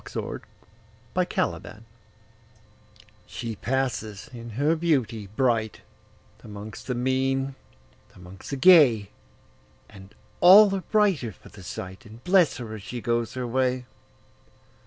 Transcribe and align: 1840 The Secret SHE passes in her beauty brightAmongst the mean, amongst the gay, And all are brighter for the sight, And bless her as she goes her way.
1840 0.03 0.45
The 1.61 1.69
Secret 1.75 1.83
SHE 3.27 3.55
passes 3.57 4.31
in 4.33 4.49
her 4.57 4.75
beauty 4.75 5.29
brightAmongst 5.37 6.85
the 6.87 6.95
mean, 6.95 7.53
amongst 8.15 8.49
the 8.49 8.55
gay, 8.55 9.11
And 9.87 10.15
all 10.39 10.73
are 10.73 10.81
brighter 10.81 11.31
for 11.31 11.49
the 11.49 11.61
sight, 11.61 12.07
And 12.07 12.23
bless 12.23 12.57
her 12.57 12.73
as 12.73 12.81
she 12.81 12.99
goes 12.99 13.35
her 13.35 13.45
way. 13.45 13.85